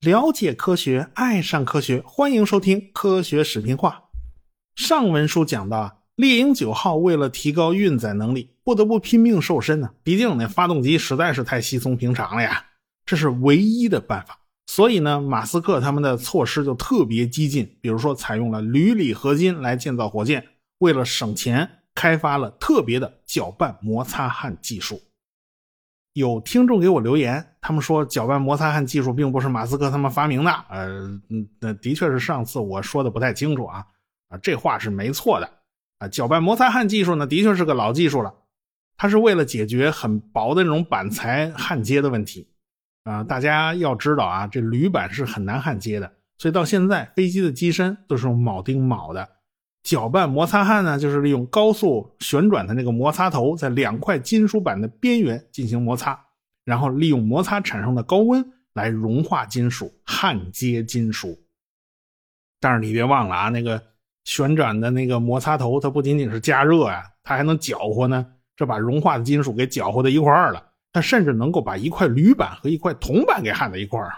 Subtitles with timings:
[0.00, 3.90] 了解科学，爱上科学，欢迎收听《科学视频化》。
[4.80, 9.90] 上文书讲到啊，猎鹰九号为了提高运载能力，不得不拼命瘦身呢。
[10.04, 12.64] 毕竟那发动机实在是太稀松平常了呀，
[13.04, 14.38] 这是唯一的办法。
[14.68, 20.46] 所以呢，马斯克他们的措施就特别激进，比如说采用了铝锂合金来建造火箭，
[20.78, 25.00] 为了省钱，开发了特别的搅拌摩擦焊技术。
[26.12, 30.50] 有听众给我留言，他们说搅拌摩擦焊技术并不是马斯克他们发明的。
[30.70, 31.20] 呃，
[31.58, 33.84] 那的确是上次我说的不太清楚啊，
[34.28, 35.50] 啊，这话是没错的
[35.98, 36.08] 啊。
[36.08, 38.32] 搅拌摩擦焊技术呢，的确是个老技术了，
[38.96, 42.48] 它是为了解决很薄的那种板材焊接的问题
[43.04, 43.22] 啊。
[43.22, 49.35] 大家要知道啊，这铝板是很难焊接的，所以到现在飞机的机身都是用铆钉铆的。
[49.86, 56.20] 搅拌摩擦焊呢，就是利用高速旋转的那个摩擦头，在两块金属板的边缘进行摩擦，
[56.64, 61.38] 然后利用摩擦产生的高温来融化金属、焊接金属。
[62.60, 63.80] 但是你别忘了啊，那个
[64.24, 68.26] 旋转的那个摩擦头，它不仅仅是加热啊，它还能搅和呢。
[68.56, 74.12] 这把融化的金属给搅和到一块儿了，它甚至能够把一块铝板和一块铜板给焊在一块儿。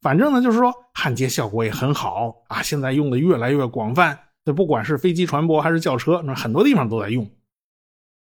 [0.00, 4.16] 反正呢，就是说焊接效果也很好啊，现在用的越来越广泛。
[4.48, 7.30] 这不管是飞机船舶还是轿车，那很多地方都在用。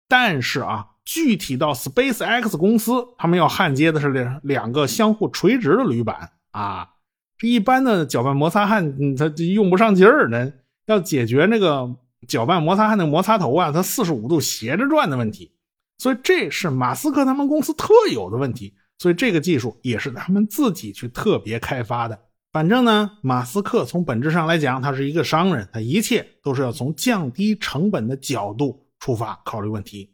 [0.08, 6.92] 但是啊，具体到 Space X 公司，他们要焊接的是两两个相互垂直的铝板啊。
[7.38, 10.54] 这一般的搅拌摩擦焊，它用不上劲儿呢。
[10.86, 11.94] 要解决那个
[12.26, 15.52] 搅拌摩擦焊的摩擦头啊，它四十五度斜着转的问题。
[15.98, 18.74] 所以这是马斯克他们公司特有的问题。
[18.98, 22.18] 所以这个技术也是他们自己去特别开发的。
[22.54, 30.14] 反正呢，马斯克从本质上来讲，他是一个商人，他一切都是要从降低成本的角度出发考虑问题，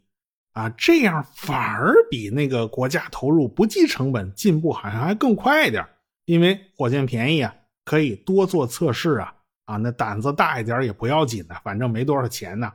[0.52, 5.86] 啊，这样反而比那个国家投入不计成本进步好像还更快一点，
[6.24, 9.34] 因为火箭便宜啊，可以多做测试啊，
[9.66, 12.72] 啊，那胆子大一点也不要紧的，反正没多少钱呢。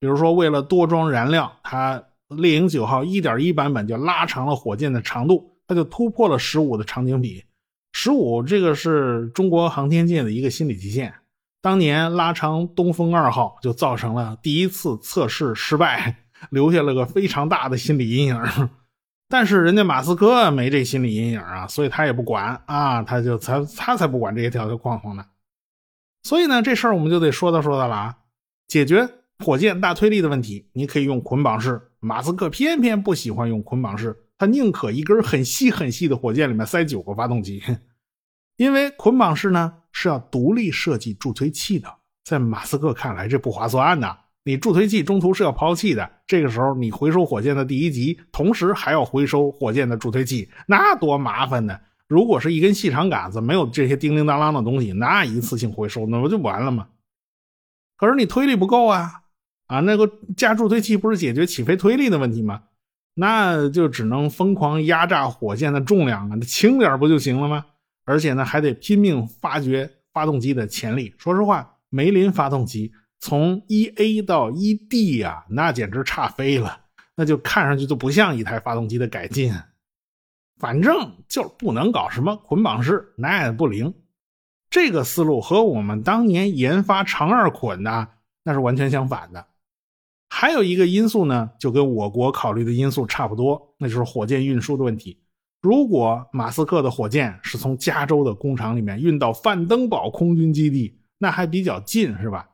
[0.00, 7.44] 比如说，为了多装燃料，他猎鹰九号1.1版本就拉长了火箭的长度，它就突破了十五的长径比。
[7.96, 11.14] 十五，这个是中国航天界的一个心理极限。
[11.62, 18.68] 当年拉长东风二号，就造成了第一次测试失败，留下了个非常大的心理阴影。
[19.28, 25.24] 但是人家马斯克没这心理阴影啊，所以他也不管啊，他就才他才不管这些条条框框呢。
[26.24, 28.16] 所以呢，这事儿我们就得说道说道了啊。
[28.66, 31.80] 解决火箭大推力的问题，你可以用捆绑式。
[32.00, 34.23] 马斯克偏偏不喜欢用捆绑式。
[34.46, 37.62] 宁可一根很细很细的火箭里面塞九个发动机，
[38.56, 41.88] 因为捆绑式呢是要独立设计助推器的。
[42.24, 44.16] 在马斯克看来，这不划算呐！
[44.44, 51.78] 你助推器中途是要抛弃的，这个时候你回收火箭的第一级，同时还要回收火箭的助推器，那多麻烦呢！
[52.06, 56.88] 如果是一根细长杆子，没有这些叮叮当啷的东西，那一次性回收那不就完了吗？
[57.96, 59.22] 可是你推力不够啊！
[59.66, 62.62] 啊，那个加助推器不是解决起飞推力的问题吗？
[63.14, 67.64] 那就只能疯狂压榨火箭的重量啊，轻点不就行了吗？
[68.04, 71.14] 而且呢，还得拼命发掘发动机的潜力。
[71.16, 76.80] 说实话，梅林发动机从一 A 到一 D 啊，那简直差飞了，
[77.16, 79.54] 那就看上去就不像一台发动机的改进。
[80.58, 83.94] 反正就是不能搞什么捆绑式，那也不灵。
[84.70, 88.08] 这个思路和我们当年研发长二捆的
[88.42, 89.46] 那是完全相反的。
[90.36, 95.16] 还有一个因素呢，就跟我国考虑的因素差不多，那就是火箭运输的问题。
[95.60, 102.48] 如果马斯克的火箭是从加州的工厂里面运到范登堡空军基地，那还比较近，是吧？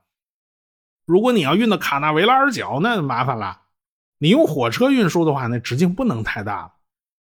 [1.06, 3.62] 如果你要运到卡纳维拉尔角，那麻烦了。
[4.18, 6.74] 你用火车运输的话，那直径不能太大。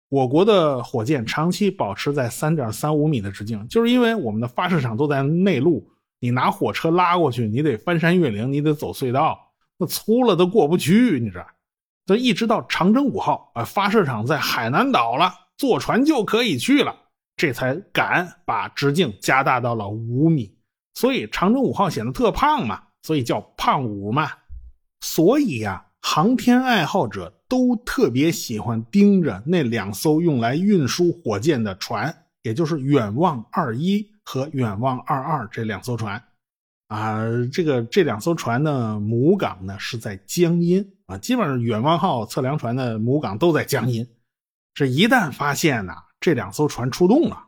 [0.08, 5.88] 我国的火箭长期保持在三点三五米的直径，就是因为我们的发射场都在内陆，
[6.18, 9.38] 你拿火车拉过去，你得翻山越岭，你得走隧道。
[9.80, 11.46] 那粗了都过不去，你知道，
[12.04, 16.94] 这一直到长征五号啊，发射场在海南岛了，坐船就可以去了，
[17.34, 20.54] 这才敢把直径加大到了五米。
[20.92, 24.30] 所以长征五号显得特胖嘛，所以叫胖五嘛。
[25.00, 36.22] 所以呀，航天爱好者都特别喜欢盯着那两艘用来运输火箭的船，也就是远望二一和远望二二这两艘船。
[36.90, 37.22] 啊，
[37.52, 44.04] 这个这两艘船的母港呢是在江阴啊，基本上远望号测量船的母港都在江阴。
[44.74, 47.38] 这一旦发现呢，这两艘船出动了，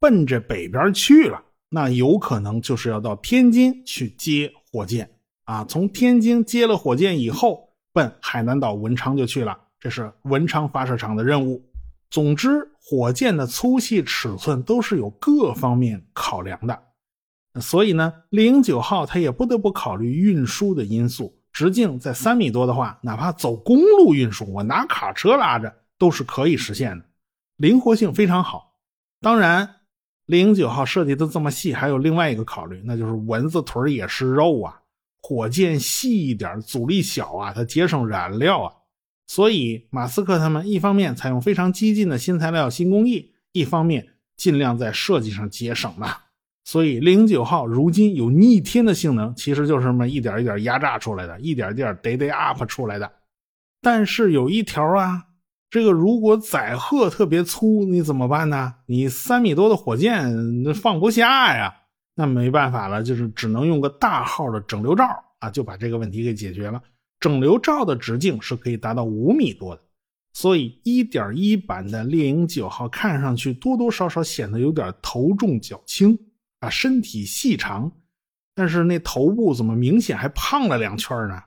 [0.00, 5.08] 奔着北边去了，那有可能就是要到天津去接火箭
[5.44, 5.64] 啊。
[5.64, 9.56] 从天津接了火箭以后，奔海南岛文昌就去了。
[9.78, 11.64] 这是文昌发射场的任务。
[12.10, 16.82] 总之，火箭的粗细尺寸都是有各方面考量的，
[17.60, 21.38] 所以呢，猎鹰九号它也不得不考虑运输的因素。
[21.52, 27.04] 直径在三米多的话，哪怕走公路运输，我拿卡车拉着都是可以实现的，
[27.58, 28.72] 灵活性非常好。
[29.20, 29.68] 当然，
[30.24, 34.80] 猎鹰九号设计的这么细，还有另外一个考虑，那就是蚊子腿也是肉啊。
[35.20, 38.72] 火箭细一点，阻力小啊，它节省燃料啊。
[39.26, 46.16] 所以，马斯克他们一方面采用非常激进的新材料、新工艺，一方面尽量在设计上节省嘛。
[46.64, 53.10] 所以，零九号如今有逆天的性能，其实就是这么一点一点压榨出来的，一点一点 day day up 出来的。
[53.80, 55.24] 但是有一条啊，
[55.68, 58.74] 这个如果载荷特别粗，你怎么办呢？
[58.86, 61.74] 你三米多的火箭那放不下呀，
[62.14, 65.04] 那没办法了，就是只能用个大号的整流罩
[65.40, 66.80] 啊，就把这个问题给解决了。
[67.18, 69.82] 整流罩的直径是可以达到五米多的，
[70.32, 76.16] 所以一点一版的猎鹰九号看上去多多少少显得有点头重脚轻。
[76.62, 77.90] 啊，身体细长，
[78.54, 81.42] 但是那头部怎么明显还胖了两圈呢？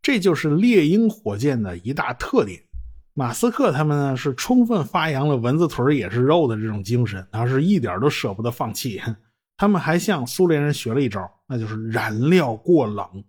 [0.00, 2.62] 这就是猎鹰火箭的一大特点。
[3.12, 9.02] 马斯克他们呢是充分发扬了蚊子腿也是肉的这种精神，他是一点都舍不得放弃。
[9.56, 13.24] 他们还向苏联人学了一招，那就是燃料过冷。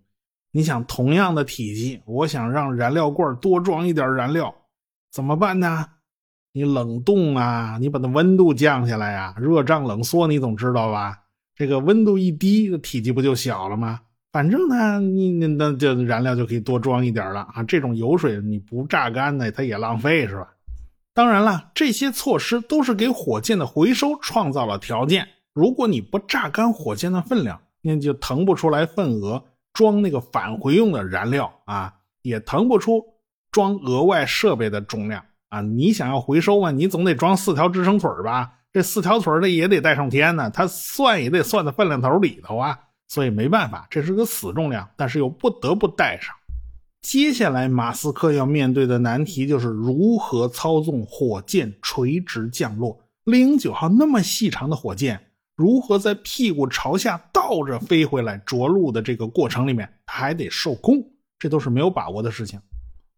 [0.52, 4.54] 你想，同样的体积，我想让燃料罐多装一点燃料，
[5.10, 5.84] 怎么办呢？
[6.58, 11.16] 你冷冻啊，你把那温度降下来呀，热胀冷缩，你总知道吧？
[11.54, 14.00] 这个温度一低，体积不就小了吗？
[14.32, 17.62] 反正呢，你你那就燃料就可以多装一点了啊。
[17.62, 20.48] 这种油水你不榨干呢，它也浪费是吧？
[21.14, 25.28] 当然了，这些措施都是给火箭的回收创造了条件。
[25.54, 33.04] 如果你不榨干火箭的分量，那就腾不出来份额装那个返回用的燃料啊，也腾不出
[33.50, 35.24] 装额外设备的重量。
[35.48, 38.52] 啊，你想要回收啊，你总得装四条支撑腿吧？
[38.72, 42.78] 这四条腿的也得带上天呢，它算也得算在分量头里头啊。
[43.08, 46.34] 所以没办法，这是个死重量，但是又不得不带上。
[47.00, 53.00] 接下来，马斯克要面对的难题就是如何操纵火箭垂直降落。
[53.24, 55.18] 零九号那么细长的火箭，
[55.56, 61.02] 如何在屁股朝下倒着飞回来着陆的这个过程里面，它还得受控，
[61.38, 62.60] 这都是没有把握的事情。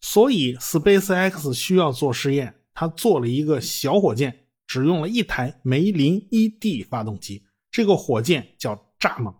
[0.00, 2.54] 所以，SpaceX 需要做试验。
[2.72, 7.44] 他做了一个小火箭，只用了一台梅林 1D 发动机。
[7.70, 9.34] 这个火箭叫蚱蜢。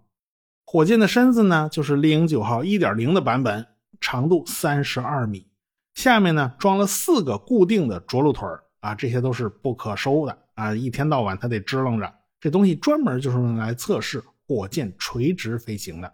[0.67, 3.67] 火箭的身子呢，就是猎鹰九号1.0的版本，
[4.01, 5.47] 长度32米。
[5.95, 8.47] 下面呢，装了四个固定的着陆腿
[8.81, 12.15] 啊，这些都是不可收的啊，一天到晚它得支棱着。
[12.39, 16.13] 这东西专门就是用来测试火箭垂直飞行的。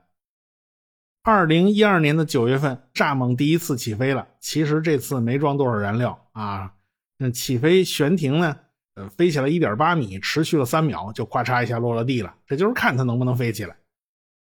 [1.26, 4.28] 二零一二年的九月份，蚱蜢第一次起飞了。
[4.38, 6.72] 其实这次没装多少燃料啊。
[7.18, 8.56] 那起飞悬停呢？
[8.94, 12.32] 呃，飞起来一点八米，持续了三秒，就咔嚓一下落了地了。
[12.46, 13.76] 这就是看它能不能飞起来。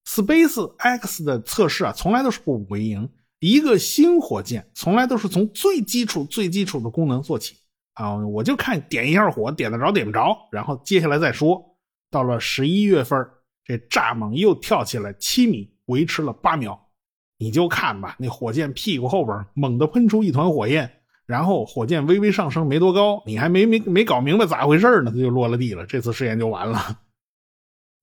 [0.06, 3.10] Space X 的测试啊，从来都是步步为营。
[3.40, 7.56] 一个新火箭从来都是从最基础、最基础的功能做起
[7.94, 8.18] 啊。
[8.18, 11.64] 我就看点一下火，点得着点不着，然后接下来再说。
[12.12, 13.26] 到了十一月份，
[13.64, 15.73] 这蚱蜢又跳起来七米。
[15.86, 16.90] 维持了八秒，
[17.38, 25.86] 你就看吧，那火箭屁股后边猛地喷出一团火焰，然后火箭微微上升，没多高，你还没没没搞明白咋回事呢，它就落了地了。
[25.86, 27.00] 这次试验就完了。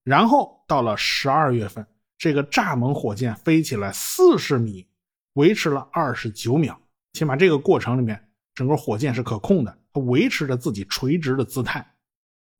[0.04, 1.87] 然后到了十二月份，
[2.18, 4.87] 这个蚱蜢火箭飞起来四十米，
[5.34, 6.78] 维持了二十九秒，
[7.12, 11.87] 起码这个过程里面，整个火箭是可控的，它维持着自己垂直的姿态。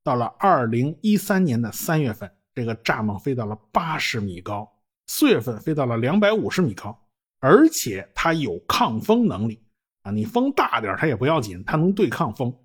[0.03, 4.71] 到了二零一三年的三月份，这个蚱蜢飞到了八十米高。
[5.13, 6.97] 四月份飞到了两百五十米高，
[7.41, 9.61] 而且它有抗风能力
[10.03, 10.13] 啊！
[10.13, 12.57] 你风大点它也不要紧，它能对抗风。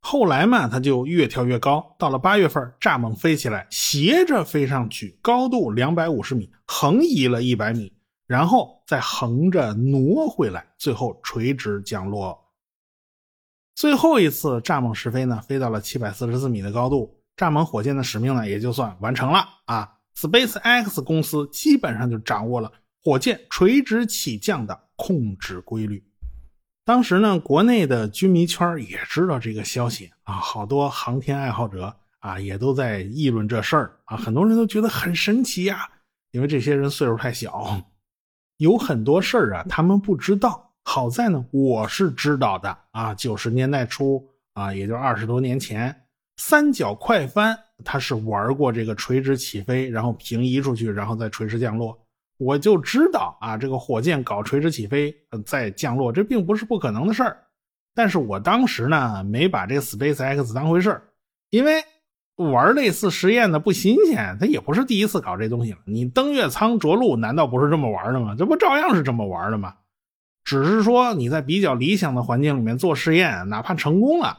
[0.00, 7.92] 后来嘛，它就越跳越高，到了八月份，蚱蜢飞起来，斜着飞上去，高度两百五十米，横移了一百米，
[8.26, 12.36] 然后再横着挪回来，最后垂直降落。
[13.76, 26.02] 最后一次蚱蜢试飞呢，飞到了七百四十四米的高度，蚱蜢火箭的使命呢也就算完成了啊！SpaceX 公司基本上就掌握了火箭垂直起降的控制规律。
[26.84, 35.88] 当时呢，国内的军迷圈也知道这个消息啊，好多航天爱好者啊也都在议论这事儿啊，很多人都觉得很神奇呀，
[36.30, 37.82] 因为这些人岁数太小，
[38.58, 40.72] 有很多事儿啊他们不知道。
[40.84, 46.04] 好在呢，我是知道的啊，九十年代初啊，也就二十多年前。
[46.36, 51.98] 三角快翻，他是玩过这个垂直起飞，然后平移出去，然后再垂直降落。
[52.38, 55.14] 我就知道啊，这个火箭搞垂直起飞
[55.44, 57.36] 再降落，这并不是不可能的事儿。
[57.94, 61.02] 但是我当时呢，没把这 SpaceX 当回事儿，
[61.48, 61.82] 因为
[62.36, 65.78] 玩类似实验的不新鲜，他也不是第一次搞这东西了。
[65.86, 68.34] 你登月舱着陆，难道不是这么玩的吗？
[68.36, 69.74] 这不照样是这么玩的吗？
[70.44, 74.36] 只是说你在比较理想的环境里面做试验，哪怕成功了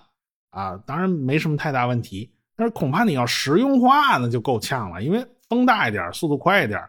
[0.51, 2.32] 啊，当然没什么太大问题。
[2.58, 6.82] 但是恐怕你要实用化，那就够呛了，因为风大一点，速度快一点，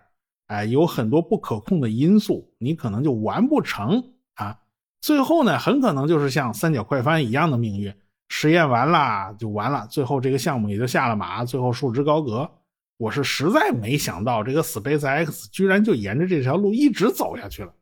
[0.47, 4.03] 哎，有很多不可控的因素，你可能就完不成
[4.35, 4.59] 啊。
[5.01, 7.95] 最后呢，很可能就是像三角快翻一样的命运。
[8.31, 12.51] 实验完了就完了，最后这个项目也就下了马，最后束之高阁。
[12.97, 17.73] 我是实在没想到，这个 SpaceX 居然就沿着这条路一直走下去了。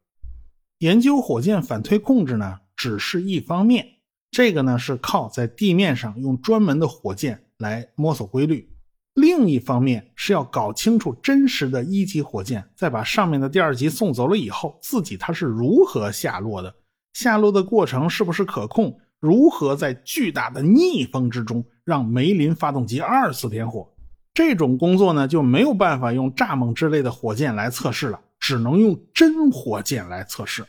[0.80, 3.86] 研究火箭反推控制呢，只是一方面，
[4.30, 8.68] 这个呢是靠在地面上用专门的火箭来摸索规律；
[9.14, 16.74] 另一方面是要搞清楚真实的一级火箭在把上面的第二级送走了以后，自己它是如何下落的。
[17.14, 18.98] 下落的过程是不是可控？
[19.18, 23.90] 如何在巨大的逆风之中让梅林发动机二次点火？
[24.34, 30.66] 这种工作呢就没有办法用蚱蜢之类的火箭来测试了，只能用真火箭来测试。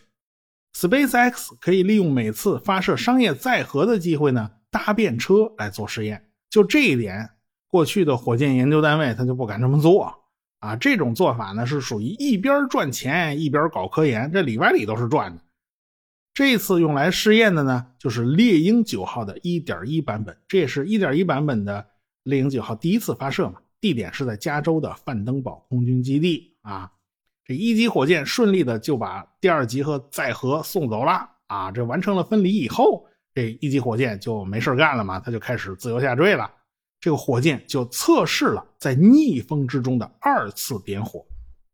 [0.73, 6.26] SpaceX 可以利用每次发射商业载荷的机会呢搭便车来做实验。
[6.49, 7.29] 就这一点，
[7.67, 10.17] 过去的火箭研究单位他就不敢这么做
[10.59, 10.75] 啊。
[10.75, 15.41] 这种做法呢是属于一边赚钱一边搞科研，这里外里都是赚的。
[16.33, 21.85] 这次用来试验的呢，就是猎鹰九号的1.1版本，这也是一点一版本的
[22.23, 23.59] 猎鹰九号第一次发射嘛。
[23.79, 26.91] 地点是在加州的范登堡空军基地啊。
[27.43, 31.71] 这一级火箭顺利的就把第二级和载荷送走了啊。
[31.71, 33.05] 这完成了分离以后，
[33.37, 36.49] 这一级火箭就没事干了嘛，它就开始自由下坠了。
[36.99, 41.23] 这个火箭就测试了在逆风之中的二次点火。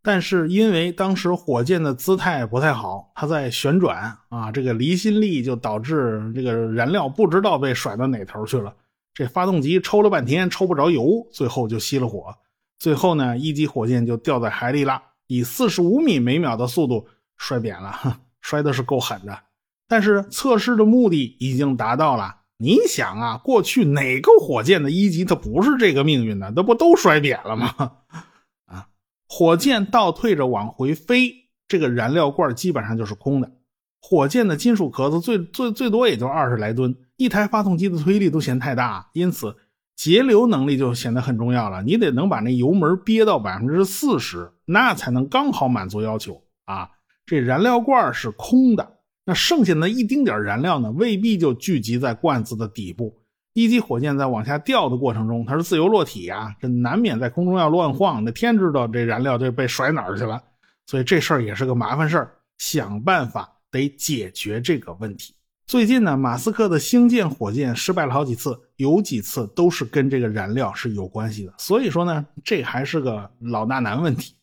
[0.02, 8.76] 但是因为当时火箭的姿态不太好，它在旋转啊，这个离心力就导致这个燃料不知道被甩到哪头去了。
[9.14, 12.36] 这发动机抽了半天抽不着油，最后就熄了火。
[12.78, 19.40] 最后呢，一级火箭就掉在海里了，以四十五米每秒的速度摔扁了， 摔的是够狠的。
[19.88, 22.42] 但是测试的目的已经达到了。
[22.58, 26.54] 你想啊，过去哪个火箭的一级它不是这个命运呢？
[26.56, 27.74] 那不都摔扁了吗？
[28.66, 28.88] 啊
[29.28, 31.34] 火箭倒退着往回飞，
[31.68, 33.52] 这个燃料罐基本上就是空的。
[34.00, 39.56] 火箭的金属壳子最最最多也就二十来吨，一台发动机的推力都嫌太大，因此
[39.96, 41.82] 节流能力就显得很重要了。
[41.84, 46.90] 你得能把那油门憋到百分之四十，那才能刚好满足要求啊。
[47.26, 53.18] 这燃料罐是空的，那剩下的一丁点燃料呢，未必就聚集在罐子的底部。
[53.54, 58.24] 一级火箭在往下掉的过程中，它是自由落体呀，这难免在空中要乱晃。
[58.24, 60.42] 那天知道这燃料就被甩哪儿去了，
[60.88, 65.36] 所以这事儿也是个麻烦事儿，想办法得解决这个问题。
[65.66, 71.54] 最近呢，马斯克的星舰火箭失败了好几次，有几次都是跟这个燃料是有关系的。
[71.60, 74.34] 所以说呢，这还是个老大难问题。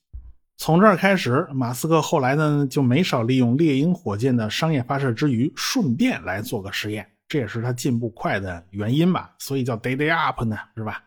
[0.63, 7.11] 从这儿开始，马斯克后来呢就没少利用猎鹰火箭的商业发射之余，顺便来做个实验。
[7.27, 11.03] 这也是他进步快的原因吧，所以叫 day day up 呢，是吧？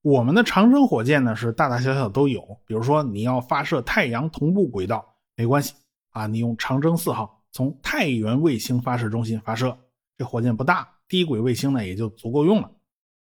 [0.00, 5.74] 我们的长征火箭呢是大大小小都有，比如说你要发射太阳同步轨道，没关系
[6.12, 9.76] 啊，你用长征四号从太原卫星发射中心发射，
[10.16, 12.70] 这火箭不大，低轨卫星呢也就足够用了。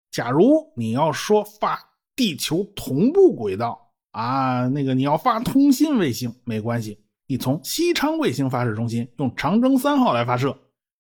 [0.09, 1.79] 假如你要说发
[2.15, 3.82] 地球同步轨道
[4.13, 10.57] 啊，那个你要发通信卫星，没关系，你从西昌卫星发射中心用长征三号来发射。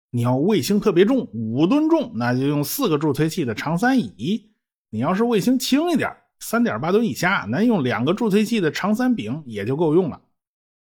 [0.09, 4.49] 你要卫星特别重，五吨重，那就用四个助推器的长三乙；
[4.89, 6.09] 你要是卫星轻一点，
[6.39, 10.19] 三点八吨以下，那用两个助推器的长三丙也就够用了。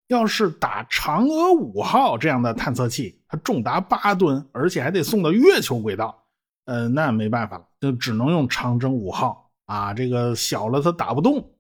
[0.08, 6.24] 要是打嫦娥五号这样的探测器，它重达八吨，而且还得送到月球轨道，
[6.64, 9.94] 呃，那没办法了，就只能用长征五号啊。
[9.94, 11.52] 这个小了它打不动。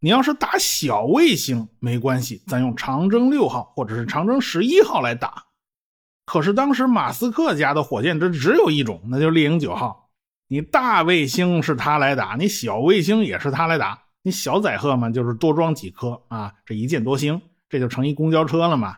[0.00, 5.44] 你要是打小卫星没关系，咱用长征六号或者是长征十一号来打。
[6.24, 10.10] 可是当时马斯克家的火箭这只有一种，那就猎鹰九号。
[10.46, 14.02] 你大卫星是他来打，你小卫星也是他来打。
[14.22, 18.96] 你小载荷嘛，就是多装几颗啊，这一箭多星，这就成一公交车了嘛。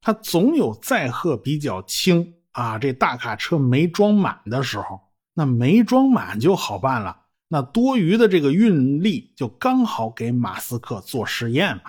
[0.00, 5.00] 它总有载荷比较轻啊，这大卡车没装满的时候，
[5.34, 7.16] 那没装满就好办了。
[7.52, 11.82] 那多余的这个运力就刚好给马斯克做实验嘛。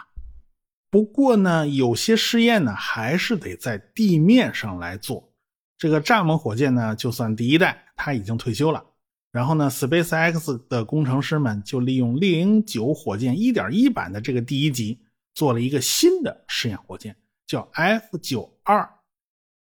[0.89, 5.31] 不过呢，有些试验呢还是得在地面上来做。
[5.77, 8.83] 这个蚱蜢火箭呢，就算第一代，它已经退休了。
[9.31, 14.99] 然后呢，SpaceX 的工程师们就利用猎鹰九火箭1.1版的这个第一级，
[15.35, 17.15] 做了一个新的试验火箭，
[17.45, 18.89] 叫 F 九二。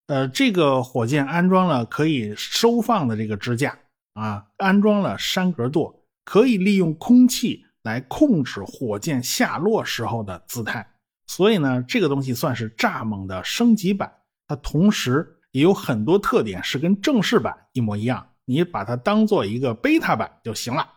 [0.08, 3.80] 呃，这个火箭安装了可以收放的这个支架
[4.14, 10.88] 啊，安装了山格舵，可以利用空气来控制火箭下落时候的姿态。
[11.28, 14.12] 所以呢，这个东西算是蚱蜢的升级版。
[14.48, 20.88] 它同时也有很多特点是跟正式版一模一样，你把它当做一个贝塔版就行了。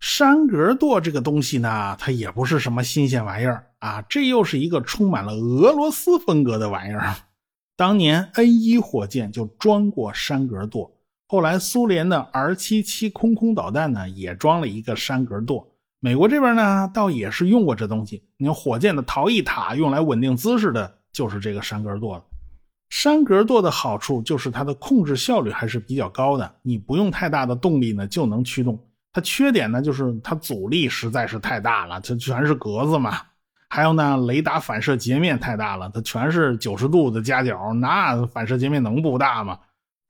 [0.00, 7.14] 山格舵这个东西呢，它也不是什么新鲜玩意儿啊，这又是一个充满了俄罗斯风格的玩意儿。
[7.76, 10.96] 当年 N 一火箭就装过山格舵，
[11.32, 15.66] 后来苏联的 R 七七空空导弹呢也装了一个山格舵，
[15.98, 18.22] 美国这边呢倒也是用过这东西。
[18.36, 22.24] 你看火箭的逃逸塔用来稳定姿势的就是这个山格舵了。
[22.90, 28.78] 山格舵的好处就是它的控制效率还是比较高的，你不用太大的动力呢就能驱动。
[29.10, 33.16] 它缺点呢，就是它阻力实在是太大了，它全是格子嘛。
[33.70, 39.58] 还有呢，雷达反射截面太大了，它全是九十度的夹角，那反射截面能不大吗？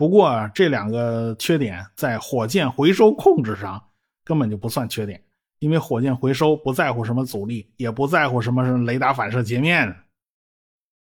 [0.03, 3.81] 不过这两个缺点在火箭回收控制上
[4.25, 5.23] 根本就不算缺点，
[5.61, 9.97] 因为火箭回收不在乎什么阻力，也不在乎什么雷达反射截面。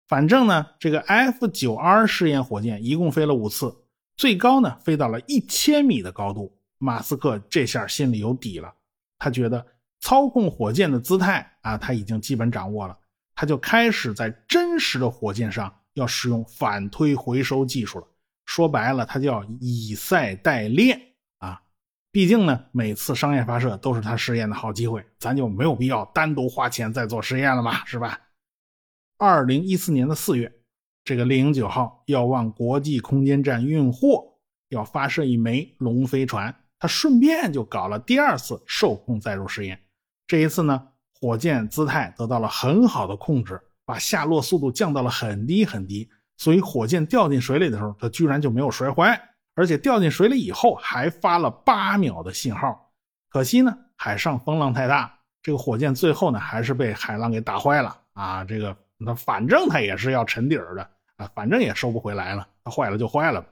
[0.08, 3.76] 反正呢，这个 F 九 R 试验火箭一共飞了五次，
[4.16, 6.58] 最高呢飞到了一千米的高度。
[6.78, 8.74] 马斯克这下心里有底了，
[9.20, 9.68] 他觉得
[10.00, 12.98] 操控火箭的姿态啊，他已经基本掌握了，
[13.36, 18.08] 他就开始在真实的火箭上要使用反推回收技术了。
[18.48, 21.00] 说白了，它叫以赛代练
[21.38, 21.62] 啊。
[22.12, 28.20] 毕竟呢，每次商业发射都是他试验的好机会，咱就没有必要单独花钱再做实验了嘛，是吧？
[29.20, 30.52] 二零一四年的四月，
[31.04, 34.24] 这个猎鹰九号要往国际空间站运货，
[34.70, 36.56] 要发射一枚龙飞船。
[36.80, 39.80] 他顺便就搞了第二次受控载入实验，
[40.28, 40.88] 这一次呢，
[41.20, 46.08] 火箭姿态得到了很好的控制，把下落速度降到了很低很低，
[46.38, 49.20] 所以火箭掉进水里的时候，它居然就没有摔坏，
[49.56, 52.92] 而且掉进水里以后还发了八秒的信号。
[53.30, 58.44] 可惜呢，海上风浪太大，这个火箭最后呢还是被海浪给打坏了啊！
[58.44, 63.46] 这个那反正它也是要沉底儿的啊，反正也收不回来了，它坏了就坏了。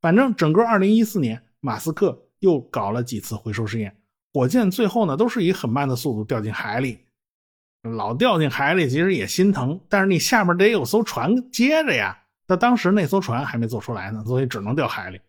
[0.00, 1.42] 反正整个二零一四年。
[1.62, 3.94] 马斯克又搞了几次回收试验，
[4.32, 7.04] 火箭最后呢都是以很慢的速度掉进海里，
[7.82, 12.18] 老掉进海里其实也心疼，但是你下面得有艘船接着呀。
[12.46, 15.20] 那当时那艘船还没做出来呢，所以只能掉海里。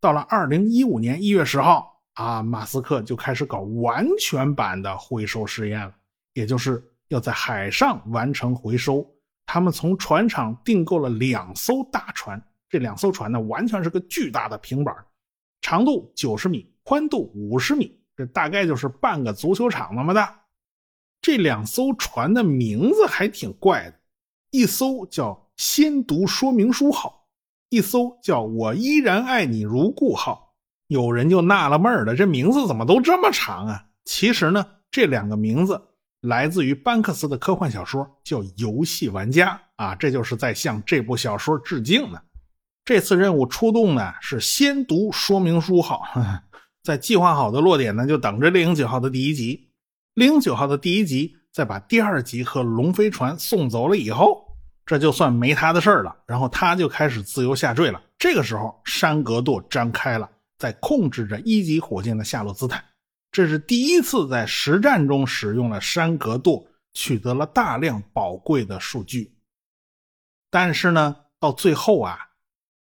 [0.00, 5.94] 到了二零一五年一月十号啊，马斯克就开始搞完全版的回收实验了，
[6.32, 9.06] 也就是要在海上完成回收。
[9.44, 14.92] 他们从船厂订购了两艘大船，这两艘船呢完全是个巨大的平板。
[15.60, 20.40] 长度九十米，宽度五十米，这大概就是半个足球场那么大。
[21.26, 23.94] 这两艘船的名字还挺怪的，
[24.52, 27.26] 一艘叫“先读说明书号”，
[27.68, 30.54] 一艘叫我依然爱你如故号。
[30.86, 33.86] 有人就纳了闷儿了，这名字怎么都这么长啊？
[34.04, 35.82] 其实呢，这两个名字
[36.20, 42.20] 来自于班克斯的科幻小说，叫《游戏玩家》啊，这就是在向这部小说致敬呢。
[42.84, 46.02] 这次任务出动呢，是先读说明书号，
[46.84, 49.65] 在计划好的落点呢，就等着猎鹰九号的第一集。
[50.16, 56.16] 零九号的第一集，再把第二集和龙飞船送走了以后，这就算没他的事了。
[56.26, 58.02] 然后他就开始自由下坠了。
[58.18, 60.26] 这个时候，山格舵张开了，
[60.56, 62.82] 在控制着一级火箭的下落姿态。
[63.30, 69.34] 这是第一次在实战中使用了山格舵，取得了大量宝贵的数据。
[70.50, 72.18] 但是呢，到最后啊。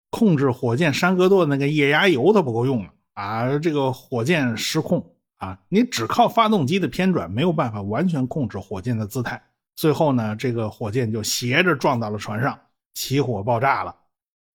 [0.10, 3.60] 控制火箭山格舵那个液压油它不够用了啊！
[3.60, 5.60] 这个火箭失控啊！
[5.70, 9.42] 你只靠发动机的偏转没有办法完全控制火箭的姿态。
[9.76, 12.60] 最后呢，这个火箭就斜着撞到了船上，
[12.94, 13.96] 起火爆炸了。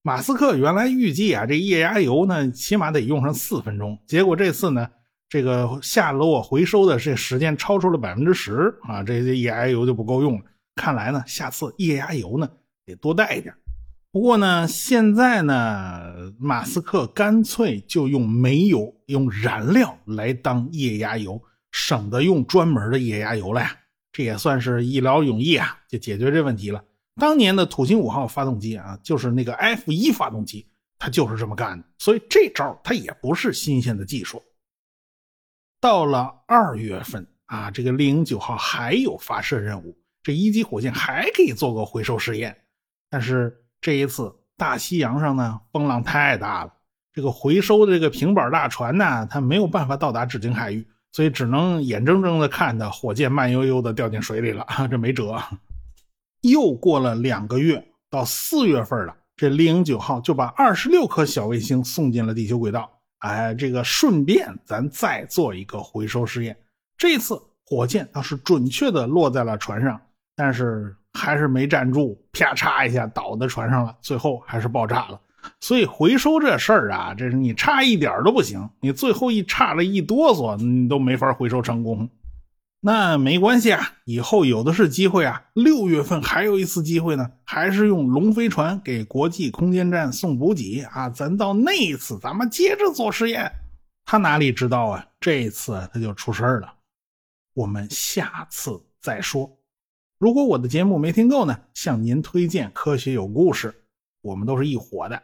[0.02, 4.88] 马斯克原来预计啊，这液压油呢起码得用上四分钟，结果这次呢，
[5.28, 9.04] 这个下落回收的这时间超出了百分之十啊！
[9.04, 10.44] 这些液压油就不够用了。
[10.74, 12.50] 看来呢，下次液压油呢
[12.84, 13.54] 得多带一点。
[14.12, 23.74] 不过呢，现在呢，马斯克干脆就用煤油、用燃料来当液压油，省得用专门的液压油了呀。
[24.12, 26.84] 这也算是一劳永逸啊，就解决这问题了。
[27.18, 31.86] 当年的土星五号发动机啊，就是那个 F 一发动机，它就是这么干的。
[31.96, 34.42] 所以这招它也不是新鲜的技术。
[35.80, 42.54] 到了二月份啊，这个猎鹰九号还有发射任务，这一级火箭还可以做个回收试验，
[43.08, 43.58] 但是。
[43.82, 46.72] 这一次大西洋上呢，风浪太大了，
[47.12, 55.36] 这个回收的这个平板大船呢，它没有办法到达指定海域，所以只能眼睁睁的看着火箭慢悠悠的掉进水里了，这没辙。
[56.42, 62.88] 又过了两个月，到四月份了，这猎鹰九号就把二十六颗小卫星送进了地球轨道。
[63.18, 66.56] 哎，这个顺便咱再做一个回收试验。
[66.96, 70.00] 这次火箭倒是准确的落在了船上，
[70.36, 75.20] 但是还是没站住，啪嚓一下倒在船上了，最后还是爆炸了。
[75.60, 82.08] 所以回收这事儿啊，这是你差一点都不行，你最后一差了一哆嗦，你都没法回收成功。
[82.84, 85.44] 那没关系啊，以后有的是机会啊。
[85.54, 91.08] 六月份还有一次机会呢，还是用龙飞船给国际空间站送补给啊。
[91.08, 93.50] 咱到那一次，咱们接着做实验。
[94.04, 95.06] 他哪里知道啊？
[95.20, 96.72] 这一次他就出事儿了。
[97.54, 99.48] 我们下次再说。
[100.22, 103.68] 如果我的节目没听够呢，向您推荐《科学有故事》，
[104.20, 105.20] 我们都是一伙的。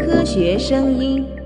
[0.00, 1.39] 科学声音。